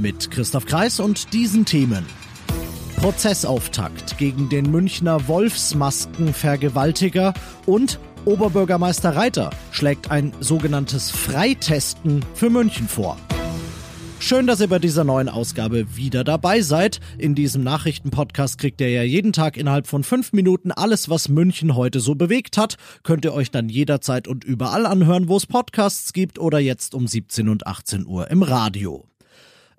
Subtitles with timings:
[0.00, 2.06] Mit Christoph Kreis und diesen Themen.
[2.96, 7.34] Prozessauftakt gegen den Münchner Wolfsmaskenvergewaltiger
[7.66, 13.18] und Oberbürgermeister Reiter schlägt ein sogenanntes Freitesten für München vor.
[14.20, 17.00] Schön, dass ihr bei dieser neuen Ausgabe wieder dabei seid.
[17.18, 21.74] In diesem Nachrichtenpodcast kriegt ihr ja jeden Tag innerhalb von fünf Minuten alles, was München
[21.74, 22.76] heute so bewegt hat.
[23.02, 27.06] Könnt ihr euch dann jederzeit und überall anhören, wo es Podcasts gibt oder jetzt um
[27.06, 29.04] 17 und 18 Uhr im Radio.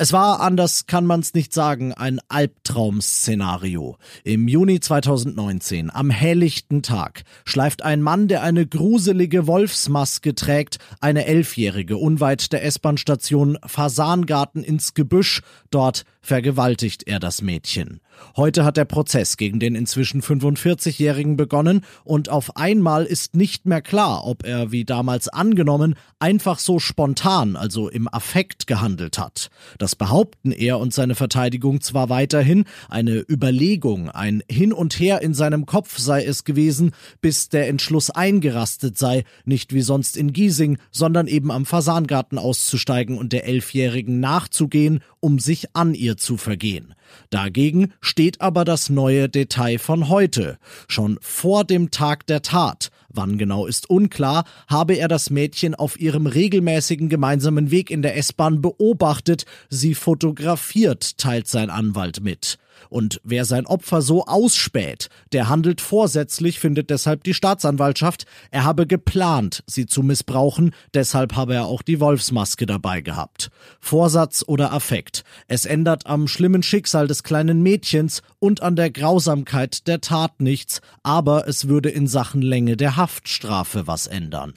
[0.00, 3.96] Es war, anders kann man's nicht sagen, ein Albtraum-Szenario.
[4.22, 11.24] Im Juni 2019, am helllichten Tag, schleift ein Mann, der eine gruselige Wolfsmaske trägt, eine
[11.24, 15.42] Elfjährige unweit der S-Bahn-Station Fasangarten ins Gebüsch.
[15.72, 18.00] Dort vergewaltigt er das Mädchen.
[18.36, 23.80] Heute hat der Prozess gegen den inzwischen 45-Jährigen begonnen und auf einmal ist nicht mehr
[23.80, 29.48] klar, ob er, wie damals angenommen, einfach so spontan, also im Affekt gehandelt hat.
[29.78, 35.32] Das behaupten er und seine Verteidigung zwar weiterhin, eine Überlegung, ein Hin und Her in
[35.32, 36.92] seinem Kopf sei es gewesen,
[37.22, 43.16] bis der Entschluss eingerastet sei, nicht wie sonst in Giesing, sondern eben am Fasangarten auszusteigen
[43.16, 46.94] und der Elfjährigen nachzugehen, um sich an ihr zu vergehen.
[47.30, 50.58] Dagegen steht aber das neue Detail von heute.
[50.88, 55.98] Schon vor dem Tag der Tat, wann genau ist unklar, habe er das Mädchen auf
[55.98, 62.58] ihrem regelmäßigen gemeinsamen Weg in der S-Bahn beobachtet, sie fotografiert, teilt sein Anwalt mit.
[62.90, 68.24] Und wer sein Opfer so ausspäht, der handelt vorsätzlich, findet deshalb die Staatsanwaltschaft.
[68.50, 73.50] Er habe geplant, sie zu missbrauchen, deshalb habe er auch die Wolfsmaske dabei gehabt.
[73.80, 75.24] Vorsatz oder Affekt.
[75.46, 80.80] Es ändert am schlimmen Schicksal des kleinen Mädchens und an der Grausamkeit der Tat nichts,
[81.02, 84.54] aber es würde in Sachen Länge der Haftstrafe was ändern.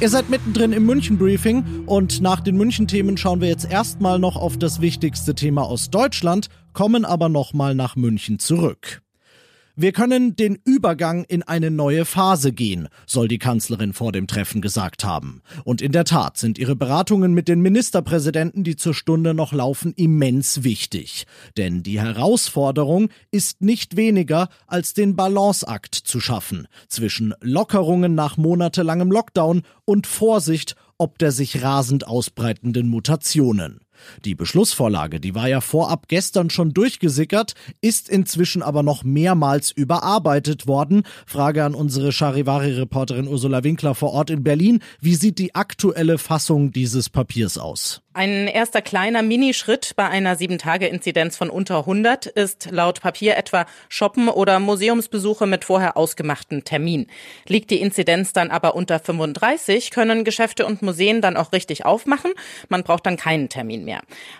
[0.00, 4.58] Ihr seid mittendrin im München-Briefing und nach den München-Themen schauen wir jetzt erstmal noch auf
[4.58, 9.02] das wichtigste Thema aus Deutschland, kommen aber nochmal nach München zurück.
[9.76, 14.62] Wir können den Übergang in eine neue Phase gehen, soll die Kanzlerin vor dem Treffen
[14.62, 15.42] gesagt haben.
[15.64, 19.92] Und in der Tat sind ihre Beratungen mit den Ministerpräsidenten, die zur Stunde noch laufen,
[19.96, 21.26] immens wichtig.
[21.56, 29.10] Denn die Herausforderung ist nicht weniger, als den Balanceakt zu schaffen zwischen Lockerungen nach monatelangem
[29.10, 33.80] Lockdown und Vorsicht ob der sich rasend ausbreitenden Mutationen.
[34.24, 40.66] Die Beschlussvorlage, die war ja vorab gestern schon durchgesickert, ist inzwischen aber noch mehrmals überarbeitet
[40.66, 41.04] worden.
[41.26, 44.80] Frage an unsere Charivari-Reporterin Ursula Winkler vor Ort in Berlin.
[45.00, 48.02] Wie sieht die aktuelle Fassung dieses Papiers aus?
[48.16, 54.28] Ein erster kleiner Minischritt bei einer 7-Tage-Inzidenz von unter 100 ist laut Papier etwa Shoppen
[54.28, 57.08] oder Museumsbesuche mit vorher ausgemachten Termin.
[57.48, 62.30] Liegt die Inzidenz dann aber unter 35, können Geschäfte und Museen dann auch richtig aufmachen.
[62.68, 63.93] Man braucht dann keinen Termin mehr.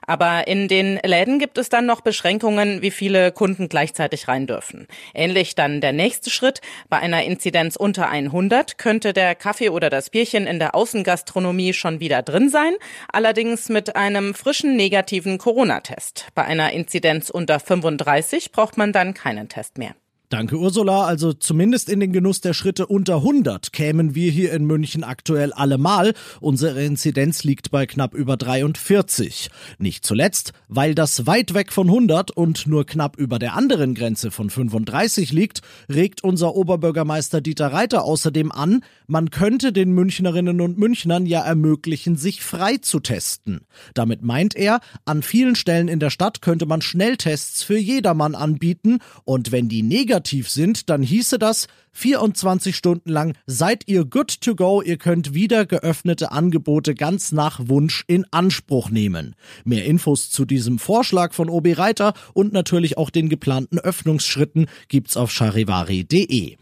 [0.07, 4.87] Aber in den Läden gibt es dann noch Beschränkungen, wie viele Kunden gleichzeitig rein dürfen.
[5.15, 6.61] Ähnlich dann der nächste Schritt.
[6.89, 12.01] Bei einer Inzidenz unter 100 könnte der Kaffee oder das Bierchen in der Außengastronomie schon
[12.01, 12.75] wieder drin sein.
[13.13, 16.29] Allerdings mit einem frischen negativen Corona-Test.
[16.35, 19.95] Bei einer Inzidenz unter 35 braucht man dann keinen Test mehr.
[20.31, 21.05] Danke, Ursula.
[21.05, 25.53] Also zumindest in den Genuss der Schritte unter 100 kämen wir hier in München aktuell
[25.53, 26.15] allemal.
[26.41, 29.51] Unsere Inzidenz liegt bei knapp über 43.
[29.79, 34.31] Nicht zuletzt, weil das weit weg von 100 und nur knapp über der anderen Grenze
[34.31, 35.61] von 35 liegt,
[35.93, 42.17] regt unser Oberbürgermeister Dieter Reiter außerdem an, man könnte den Münchnerinnen und Münchnern ja ermöglichen,
[42.17, 43.67] sich frei zu testen.
[43.93, 48.99] Damit meint er, an vielen Stellen in der Stadt könnte man Schnelltests für jedermann anbieten
[49.25, 54.41] und wenn die negativ negativ sind, dann hieße das 24 Stunden lang seid ihr good
[54.41, 59.35] to go, ihr könnt wieder geöffnete Angebote ganz nach Wunsch in Anspruch nehmen.
[59.65, 65.17] Mehr Infos zu diesem Vorschlag von OB Reiter und natürlich auch den geplanten Öffnungsschritten gibt's
[65.17, 66.57] auf charivari.de.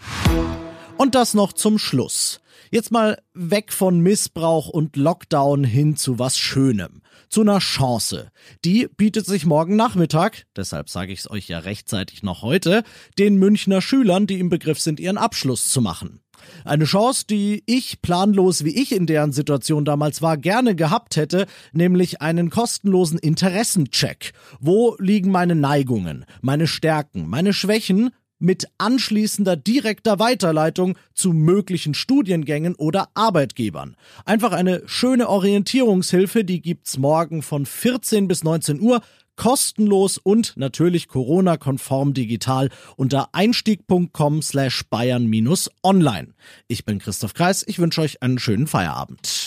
[1.02, 2.40] Und das noch zum Schluss.
[2.70, 8.30] Jetzt mal weg von Missbrauch und Lockdown hin zu was Schönem, zu einer Chance.
[8.64, 12.84] Die bietet sich morgen Nachmittag, deshalb sage ich es euch ja rechtzeitig noch heute,
[13.18, 16.20] den Münchner Schülern, die im Begriff sind, ihren Abschluss zu machen.
[16.64, 21.46] Eine Chance, die ich, planlos wie ich in deren Situation damals war, gerne gehabt hätte,
[21.72, 24.34] nämlich einen kostenlosen Interessencheck.
[24.60, 28.10] Wo liegen meine Neigungen, meine Stärken, meine Schwächen?
[28.42, 33.96] Mit anschließender direkter Weiterleitung zu möglichen Studiengängen oder Arbeitgebern.
[34.24, 39.00] Einfach eine schöne Orientierungshilfe, die gibt's morgen von 14 bis 19 Uhr
[39.36, 46.34] kostenlos und natürlich Corona-konform digital unter einstieg.com slash bayern-online.
[46.68, 49.46] Ich bin Christoph Kreis, ich wünsche euch einen schönen Feierabend.